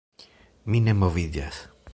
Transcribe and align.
Mi 0.73 0.81
ne 0.87 0.97
moviĝas. 1.03 1.63